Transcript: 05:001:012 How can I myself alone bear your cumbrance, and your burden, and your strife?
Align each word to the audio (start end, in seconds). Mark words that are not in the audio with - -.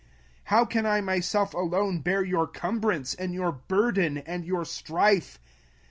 05:001:012 0.01 0.09
How 0.45 0.65
can 0.65 0.85
I 0.87 1.01
myself 1.01 1.53
alone 1.53 1.99
bear 2.01 2.23
your 2.23 2.47
cumbrance, 2.47 3.13
and 3.13 3.35
your 3.35 3.51
burden, 3.51 4.17
and 4.17 4.43
your 4.43 4.65
strife? 4.65 5.37